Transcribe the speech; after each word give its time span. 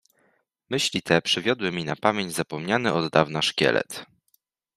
Myśli 0.69 1.01
te 1.01 1.21
przywiodły 1.21 1.71
mi 1.71 1.85
na 1.85 1.95
pamięć 1.95 2.33
zapomniany 2.33 2.93
od 2.93 3.11
dawna 3.11 3.41
szkielet. 3.41 4.05